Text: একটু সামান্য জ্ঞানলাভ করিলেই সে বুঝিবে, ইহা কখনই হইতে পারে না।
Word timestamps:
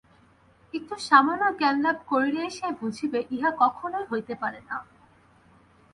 একটু 0.73 0.95
সামান্য 0.99 1.43
জ্ঞানলাভ 1.57 1.97
করিলেই 2.07 2.49
সে 2.49 2.67
বুঝিবে, 2.81 3.19
ইহা 3.31 3.51
কখনই 3.59 4.05
হইতে 4.11 4.33
পারে 4.35 4.59
না। 4.69 4.77